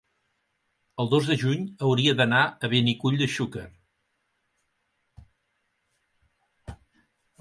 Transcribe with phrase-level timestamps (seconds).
[1.03, 3.67] El dos de juny hauria d'anar a Benicull de Xúquer.